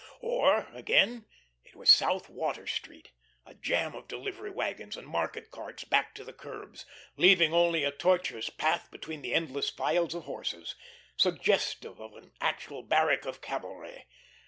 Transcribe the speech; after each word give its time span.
Or, 0.21 0.67
again, 0.73 1.27
it 1.63 1.75
was 1.75 1.87
South 1.91 2.27
Water 2.27 2.65
Street 2.65 3.11
a 3.45 3.53
jam 3.53 3.93
of 3.93 4.07
delivery 4.07 4.49
wagons 4.49 4.97
and 4.97 5.07
market 5.07 5.51
carts 5.51 5.83
backed 5.83 6.17
to 6.17 6.23
the 6.23 6.33
curbs, 6.33 6.87
leaving 7.17 7.53
only 7.53 7.83
a 7.83 7.91
tortuous 7.91 8.49
path 8.49 8.89
between 8.89 9.21
the 9.21 9.35
endless 9.35 9.69
files 9.69 10.15
of 10.15 10.23
horses, 10.23 10.73
suggestive 11.17 12.01
of 12.01 12.15
an 12.15 12.31
actual 12.41 12.81
barrack 12.81 13.25
of 13.27 13.41
cavalry. 13.41 14.07